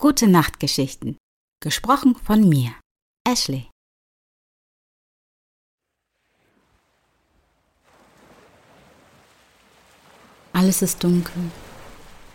[0.00, 1.16] Gute Nachtgeschichten.
[1.60, 2.70] Gesprochen von mir,
[3.28, 3.68] Ashley.
[10.52, 11.50] Alles ist dunkel.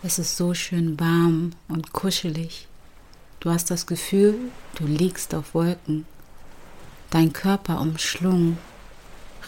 [0.02, 2.68] Es ist so schön warm und kuschelig.
[3.40, 6.05] Du hast das Gefühl, du liegst auf Wolken.
[7.12, 8.57] Dein Körper umschlungen.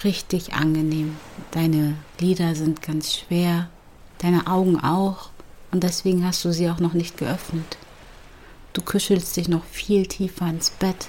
[0.06, 1.18] Richtig angenehm.
[1.52, 3.70] Deine Lider sind ganz schwer.
[4.20, 5.32] Deine Augen auch.
[5.72, 7.78] Und deswegen hast du sie auch noch nicht geöffnet.
[8.76, 11.08] Du kuschelst dich noch viel tiefer ins Bett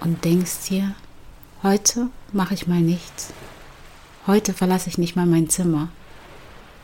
[0.00, 0.94] und denkst dir,
[1.62, 3.32] heute mache ich mal nichts.
[4.26, 5.88] Heute verlasse ich nicht mal mein Zimmer.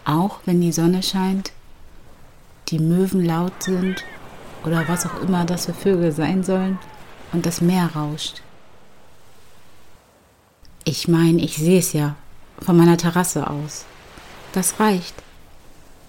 [0.07, 1.53] Auch wenn die Sonne scheint,
[2.69, 4.03] die Möwen laut sind
[4.65, 6.79] oder was auch immer das für Vögel sein sollen
[7.35, 8.41] und das Meer rauscht.
[10.85, 12.17] Ich meine, ich sehe es ja
[12.59, 13.85] von meiner Terrasse aus.
[14.53, 15.24] Das reicht.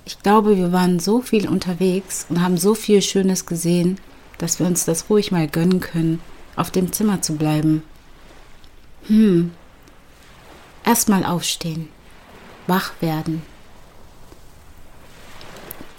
[0.06, 3.98] Ich glaube, wir waren so viel unterwegs und haben so viel Schönes gesehen,
[4.38, 6.22] dass wir uns das ruhig mal gönnen können,
[6.56, 7.82] auf dem Zimmer zu bleiben.
[9.08, 9.52] Hm.
[10.84, 11.90] Erstmal aufstehen.
[12.68, 13.42] Wach werden.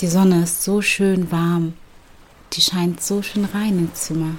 [0.00, 1.74] Die Sonne ist so schön warm.
[2.52, 4.36] Die scheint so schön rein ins Zimmer.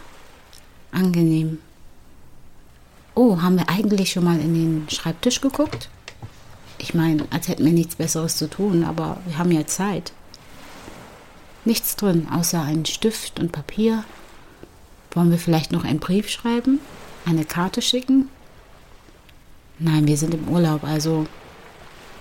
[0.91, 1.59] Angenehm.
[3.15, 5.89] Oh, haben wir eigentlich schon mal in den Schreibtisch geguckt?
[6.78, 10.14] Ich meine, als hätten wir nichts Besseres zu tun, aber wir haben ja Zeit.
[11.66, 14.03] Nichts drin, außer ein Stift und Papier.
[15.11, 16.80] Wollen wir vielleicht noch einen Brief schreiben?
[17.26, 18.30] Eine Karte schicken?
[19.80, 21.27] Nein, wir sind im Urlaub, also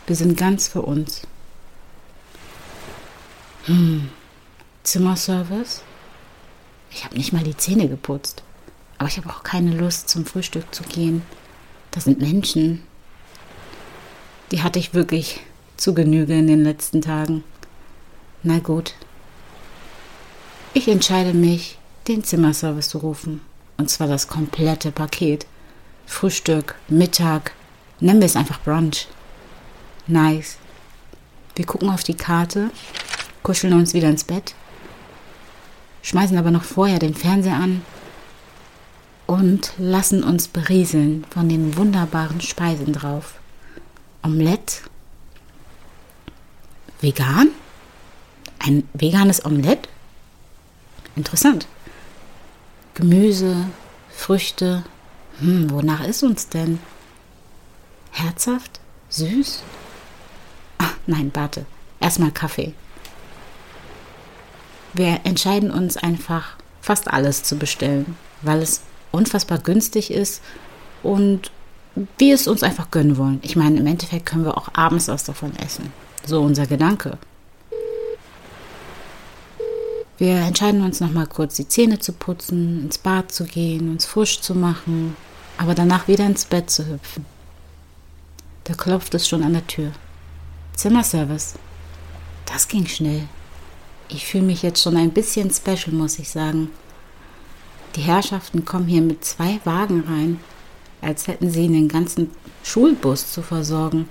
[0.06, 1.22] wir sind ganz für uns.
[3.65, 4.09] Hm,
[4.83, 5.83] Zimmerservice?
[6.91, 8.43] Ich habe nicht mal die Zähne geputzt.
[8.99, 11.22] Aber ich habe auch keine Lust, zum Frühstück zu gehen.
[11.91, 12.83] Da sind Menschen,
[14.51, 15.41] die hatte ich wirklich
[15.77, 17.45] zu Genüge in den letzten Tagen.
[18.43, 18.95] Na gut.
[20.75, 23.41] Ich entscheide mich, den Zimmerservice zu rufen.
[23.77, 25.47] Und zwar das komplette Paket.
[26.07, 27.53] Frühstück, Mittag,
[28.01, 29.09] nennen wir es einfach Brunch.
[30.07, 30.59] Nice.
[31.57, 32.71] Wir gucken auf die Karte,
[33.43, 34.55] kuscheln uns wieder ins Bett,
[36.03, 37.83] schmeißen aber noch vorher den Fernseher an
[39.27, 43.41] und lassen uns berieseln von den wunderbaren Speisen drauf.
[44.26, 44.82] Omelette.
[47.00, 47.50] Vegan?
[48.59, 49.88] Ein veganes Omelette?
[51.14, 51.69] Interessant.
[52.94, 53.69] Gemüse,
[54.10, 54.84] Früchte.
[55.38, 56.81] Hm, wonach ist uns denn?
[58.10, 58.81] Herzhaft?
[59.10, 59.62] Süß?
[60.78, 61.65] Ach, nein, warte.
[62.00, 62.75] Erstmal Kaffee.
[64.92, 68.81] Wir entscheiden uns einfach, fast alles zu bestellen, weil es
[69.12, 70.42] unfassbar günstig ist
[71.04, 71.53] und
[72.19, 73.41] wir es uns einfach gönnen wollen.
[73.43, 75.93] Ich meine, im Endeffekt können wir auch abends was davon essen.
[76.25, 77.19] So unser Gedanke.
[80.19, 84.07] Wir entscheiden uns noch mal kurz die Zähne zu putzen, ins Bad zu gehen, uns
[84.07, 85.17] frisch zu machen,
[85.59, 87.27] aber danach wieder ins Bett zu hüpfen.
[88.65, 89.93] Da klopft es schon an der Tür.
[90.75, 91.55] Zimmerservice.
[92.47, 93.28] Das ging schnell.
[94.09, 96.71] Ich fühle mich jetzt schon ein bisschen special, muss ich sagen.
[97.95, 100.41] Die Herrschaften kommen hier mit zwei Wagen rein
[101.01, 102.31] als hätten sie einen ganzen
[102.62, 104.09] Schulbus zu versorgen.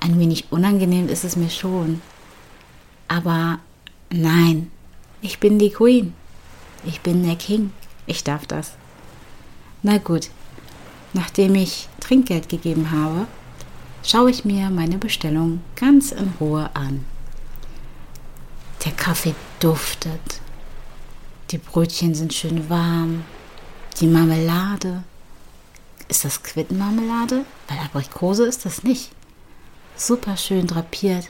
[0.00, 2.02] Ein wenig unangenehm ist es mir schon.
[3.08, 3.58] Aber
[4.10, 4.70] nein,
[5.20, 6.14] ich bin die Queen.
[6.84, 7.72] Ich bin der King.
[8.06, 8.72] Ich darf das.
[9.82, 10.30] Na gut,
[11.12, 13.26] nachdem ich Trinkgeld gegeben habe,
[14.02, 17.04] schaue ich mir meine Bestellung ganz in Ruhe an.
[18.84, 20.40] Der Kaffee duftet.
[21.50, 23.24] Die Brötchen sind schön warm.
[24.00, 25.04] Die Marmelade
[26.12, 27.46] ist das Quittenmarmelade?
[27.68, 29.12] Weil Aprikose ist das nicht.
[29.96, 31.28] Super schön drapiert.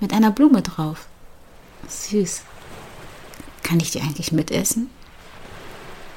[0.00, 1.06] Mit einer Blume drauf.
[1.86, 2.44] Süß.
[3.62, 4.88] Kann ich die eigentlich mitessen?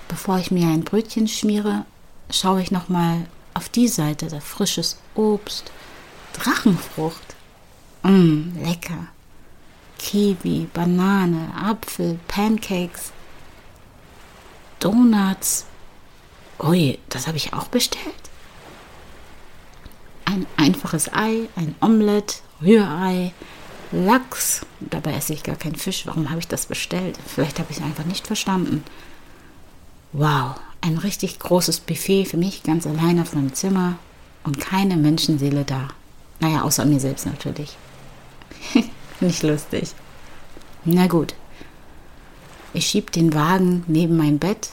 [0.08, 1.86] Bevor ich mir ein Brötchen schmiere,
[2.30, 5.74] schaue ich nochmal auf die Seite, da frisches Obst,
[6.32, 7.36] Drachenfrucht.
[8.04, 9.08] Mmm, lecker.
[10.00, 13.12] Kiwi, Banane, Apfel, Pancakes,
[14.80, 15.66] Donuts,
[16.64, 18.06] Ui, das habe ich auch bestellt.
[20.26, 23.34] Ein einfaches Ei, ein Omelett, Rührei,
[23.92, 24.66] Lachs.
[24.80, 26.06] Dabei esse ich gar keinen Fisch.
[26.06, 27.18] Warum habe ich das bestellt?
[27.26, 28.84] Vielleicht habe ich es einfach nicht verstanden.
[30.14, 33.98] Wow, ein richtig großes Buffet für mich ganz allein auf meinem Zimmer
[34.44, 35.88] und keine Menschenseele da.
[36.40, 37.78] Naja, außer mir selbst natürlich.
[39.20, 39.92] nicht lustig.
[40.86, 41.34] Na gut.
[42.74, 44.70] Ich schieb den Wagen neben mein Bett,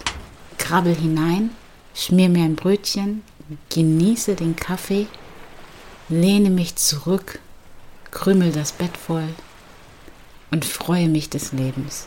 [0.56, 1.50] krabbel hinein,
[1.98, 3.22] schmier mir ein Brötchen,
[3.70, 5.08] genieße den Kaffee,
[6.08, 7.40] lehne mich zurück,
[8.12, 9.28] krümel das Bett voll
[10.50, 12.06] und freue mich des Lebens.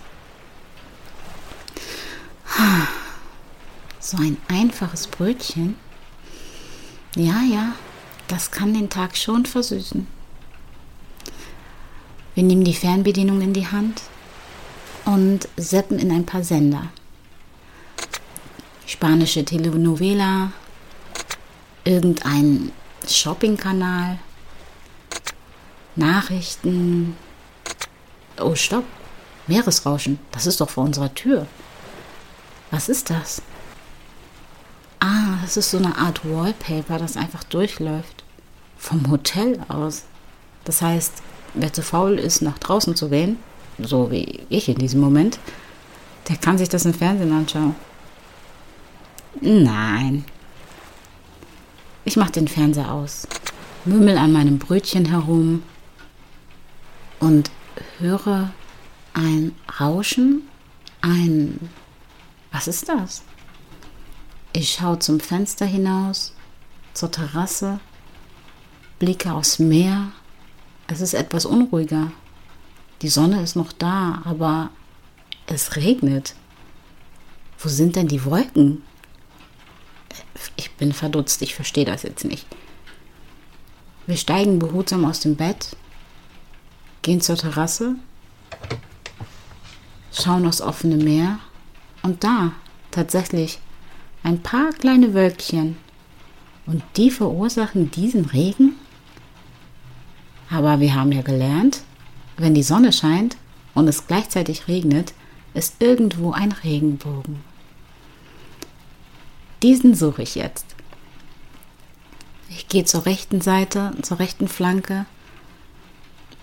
[4.00, 5.76] So ein einfaches Brötchen,
[7.16, 7.74] ja, ja,
[8.28, 10.08] das kann den Tag schon versüßen.
[12.34, 14.02] Wir nehmen die Fernbedienung in die Hand
[15.06, 16.90] und seppen in ein paar Sender.
[18.92, 20.52] Spanische Telenovela,
[21.86, 22.74] irgendein
[23.08, 24.20] Shoppingkanal,
[25.96, 27.16] Nachrichten.
[28.38, 28.84] Oh, stopp.
[29.48, 30.20] Meeresrauschen.
[30.34, 31.48] Das ist doch vor unserer Tür.
[32.70, 33.42] Was ist das?
[35.00, 38.26] Ah, das ist so eine Art Wallpaper, das einfach durchläuft.
[38.78, 40.04] Vom Hotel aus.
[40.66, 41.14] Das heißt,
[41.54, 43.38] wer zu faul ist, nach draußen zu gehen,
[43.80, 45.40] so wie ich in diesem Moment,
[46.28, 47.74] der kann sich das im Fernsehen anschauen.
[49.40, 50.26] Nein.
[52.04, 53.28] Ich mach den Fernseher aus,
[53.86, 55.64] mümmel an meinem Brötchen herum
[57.20, 57.52] und
[58.00, 58.52] höre
[59.14, 60.44] ein Rauschen,
[61.02, 61.70] ein...
[62.52, 63.24] Was ist das?
[64.52, 66.34] Ich schaue zum Fenster hinaus,
[66.94, 67.80] zur Terrasse,
[69.00, 70.12] blicke aufs Meer.
[70.88, 72.12] Es ist etwas unruhiger.
[73.02, 74.70] Die Sonne ist noch da, aber
[75.46, 76.36] es regnet.
[77.58, 78.84] Wo sind denn die Wolken?
[80.82, 82.48] Bin verdutzt, ich verstehe das jetzt nicht.
[84.08, 85.78] Wir steigen behutsam aus dem Bett,
[87.04, 87.98] gehen zur Terrasse,
[90.12, 91.38] schauen aufs offene Meer
[92.02, 92.54] und da
[92.90, 93.60] tatsächlich
[94.24, 95.78] ein paar kleine Wölkchen.
[96.66, 98.74] Und die verursachen diesen Regen?
[100.50, 101.84] Aber wir haben ja gelernt,
[102.38, 103.38] wenn die Sonne scheint
[103.76, 105.14] und es gleichzeitig regnet,
[105.54, 107.51] ist irgendwo ein Regenbogen.
[109.64, 110.66] Diesen suche ich jetzt.
[112.50, 115.06] Ich gehe zur rechten Seite, zur rechten Flanke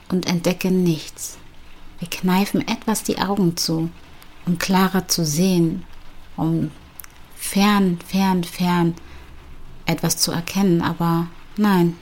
[0.08, 1.38] und entdecke nichts.
[1.98, 3.90] Wir kneifen etwas die Augen zu,
[4.46, 5.84] um klarer zu sehen,
[6.36, 6.70] um
[7.36, 8.94] fern, fern, fern
[9.84, 11.96] etwas zu erkennen, aber nein.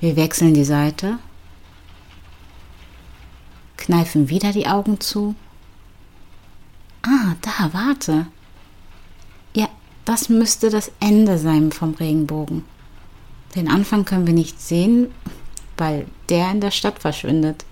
[0.00, 1.18] Wir wechseln die Seite
[3.82, 5.34] kneifen wieder die Augen zu.
[7.02, 8.26] Ah, da, warte.
[10.04, 12.64] Das müsste das Ende sein vom Regenbogen.
[13.54, 15.12] Den Anfang können wir nicht sehen,
[15.76, 17.64] weil der in der Stadt verschwindet.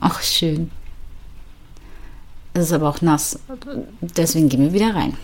[0.00, 0.70] Ach, schön.
[2.52, 3.40] Es ist aber auch nass,
[4.00, 5.16] deswegen gehen wir wieder rein.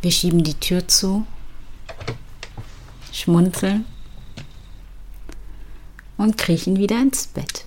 [0.00, 1.26] Wir schieben die Tür zu,
[3.12, 3.84] schmunzeln
[6.16, 7.65] und kriechen wieder ins Bett.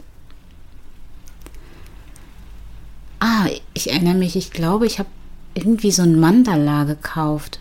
[3.20, 5.10] Ah, ich erinnere mich, ich glaube, ich habe
[5.54, 7.60] irgendwie so ein Mandala gekauft.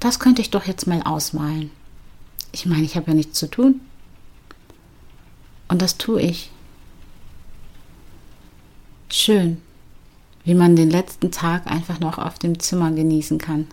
[0.00, 1.70] Das könnte ich doch jetzt mal ausmalen.
[2.52, 3.80] Ich meine, ich habe ja nichts zu tun.
[5.68, 6.50] Und das tue ich.
[9.08, 9.60] Schön,
[10.44, 13.68] wie man den letzten Tag einfach noch auf dem Zimmer genießen kann.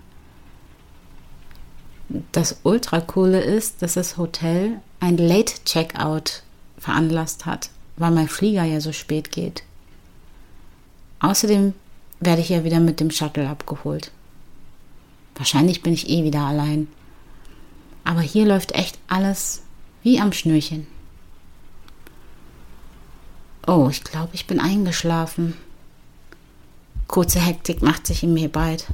[2.31, 6.43] Das Ultra-Coole ist, dass das Hotel ein Late-Checkout
[6.77, 9.63] veranlasst hat, weil mein Flieger ja so spät geht.
[11.19, 11.74] Außerdem
[12.19, 14.12] werde ich ja wieder mit dem Shuttle abgeholt.
[15.36, 16.88] Wahrscheinlich bin ich eh wieder allein.
[18.03, 19.63] Aber hier läuft echt alles
[20.03, 20.88] wie am Schnürchen.
[23.65, 25.55] Oh, ich glaube, ich bin eingeschlafen.
[27.07, 28.88] Kurze Hektik macht sich in mir breit.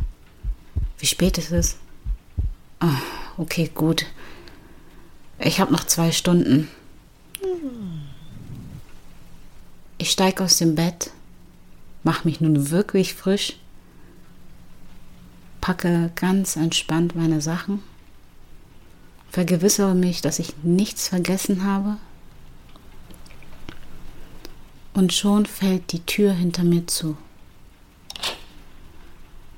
[0.98, 1.78] Wie spät ist es?
[2.82, 4.06] Oh, okay, gut.
[5.40, 6.70] Ich habe noch zwei Stunden.
[9.98, 11.12] Ich steige aus dem Bett,
[12.04, 13.58] mache mich nun wirklich frisch,
[15.62, 17.82] packe ganz entspannt meine Sachen,
[19.30, 21.98] vergewissere mich, dass ich nichts vergessen habe.
[24.94, 27.18] Und schon fällt die Tür hinter mir zu.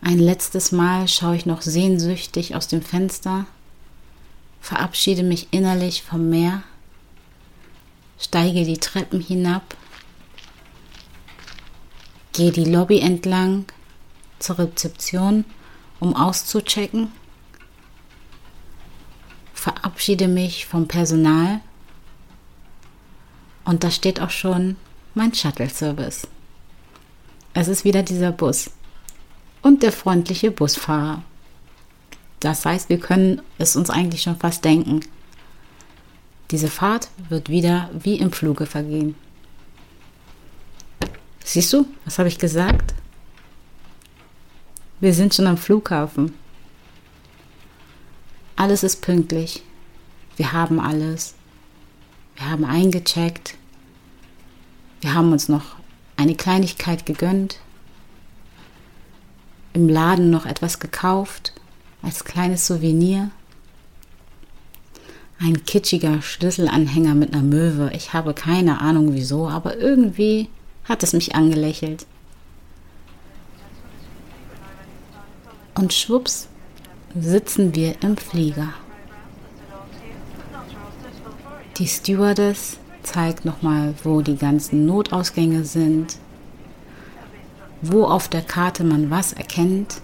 [0.01, 3.45] Ein letztes Mal schaue ich noch sehnsüchtig aus dem Fenster
[4.65, 6.63] verabschiede mich innerlich vom Meer,
[8.19, 9.75] steige die Treppen hinab,
[12.36, 13.65] gehe die Lobby entlang
[14.39, 15.46] zur Rezeption,
[16.01, 17.12] um auszuchecken,
[19.54, 21.62] verabschiede mich vom Personal
[23.63, 24.75] und da steht auch schon
[25.13, 26.27] mein Shuttle-Service.
[27.54, 28.70] Es ist wieder dieser Bus
[29.62, 31.24] und der freundliche Busfahrer.
[32.42, 35.00] Das heißt, wir können es uns eigentlich schon fast denken.
[36.51, 39.15] Diese Fahrt wird wieder wie im Fluge vergehen.
[41.45, 42.95] Siehst du, was habe ich gesagt?
[44.99, 46.33] Wir sind schon am Flughafen.
[48.55, 49.61] Alles ist pünktlich.
[50.37, 51.35] Wir haben alles.
[52.35, 53.57] Wir haben eingecheckt.
[55.01, 55.75] Wir haben uns noch
[56.17, 57.59] eine Kleinigkeit gegönnt.
[59.73, 61.53] Im Laden noch etwas gekauft
[62.01, 63.29] als kleines Souvenir.
[65.39, 67.91] Ein kitschiger Schlüsselanhänger mit einer Möwe.
[67.93, 70.49] Ich habe keine Ahnung wieso, aber irgendwie
[70.88, 72.06] hat es mich angelächelt.
[75.75, 76.48] Und schwupps
[77.20, 78.70] sitzen wir im Flieger.
[81.77, 86.18] Die Stewardess zeigt nochmal, wo die ganzen Notausgänge sind,
[87.82, 90.01] wo auf der Karte man was erkennt,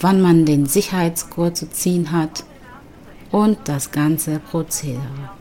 [0.00, 2.44] wann man den Sicherheitsgurt zu ziehen hat
[3.30, 5.37] und das ganze Prozedere.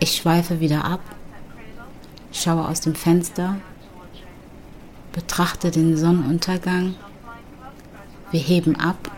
[0.00, 1.00] Ich schweife wieder ab,
[2.32, 3.56] schaue aus dem Fenster,
[5.12, 6.94] betrachte den Sonnenuntergang,
[8.30, 9.10] wir heben ab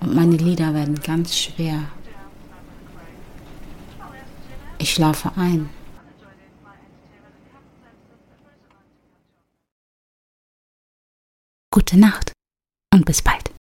[0.00, 1.84] und meine Lieder werden ganz schwer.
[4.78, 5.70] Ich schlafe ein.
[11.70, 12.32] Gute Nacht
[12.92, 13.53] und bis bald.